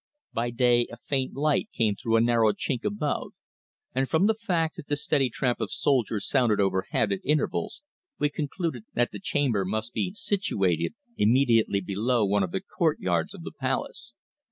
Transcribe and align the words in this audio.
By 0.33 0.49
day 0.49 0.87
a 0.91 0.97
faint 0.97 1.35
light 1.35 1.69
came 1.77 1.95
through 1.95 2.15
a 2.15 2.21
narrow 2.21 2.53
chink 2.53 2.83
above, 2.83 3.33
and 3.93 4.09
from 4.09 4.25
the 4.25 4.33
fact 4.33 4.77
that 4.77 4.87
the 4.87 4.95
steady 4.95 5.29
tramp 5.29 5.59
of 5.61 5.69
soldiers 5.69 6.27
sounded 6.27 6.59
overhead 6.59 7.11
at 7.11 7.19
intervals 7.23 7.83
we 8.17 8.29
concluded 8.31 8.85
that 8.95 9.11
the 9.11 9.19
chamber 9.19 9.63
must 9.63 9.93
be 9.93 10.15
situated 10.15 10.95
immediately 11.17 11.81
below 11.81 12.25
one 12.25 12.41
of 12.41 12.49
the 12.51 12.61
courtyards 12.61 13.35
of 13.35 13.43
the 13.43 13.51
palace. 13.59 14.15